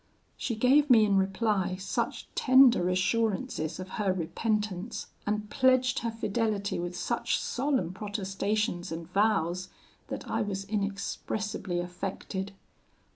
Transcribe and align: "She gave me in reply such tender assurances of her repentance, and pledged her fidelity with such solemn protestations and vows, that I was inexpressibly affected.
"She 0.35 0.55
gave 0.55 0.89
me 0.89 1.05
in 1.05 1.15
reply 1.17 1.75
such 1.75 2.27
tender 2.33 2.89
assurances 2.89 3.79
of 3.79 3.87
her 4.01 4.11
repentance, 4.11 5.05
and 5.27 5.47
pledged 5.51 5.99
her 5.99 6.09
fidelity 6.09 6.79
with 6.79 6.97
such 6.97 7.37
solemn 7.37 7.93
protestations 7.93 8.91
and 8.91 9.07
vows, 9.13 9.69
that 10.07 10.27
I 10.27 10.41
was 10.41 10.65
inexpressibly 10.65 11.79
affected. 11.79 12.51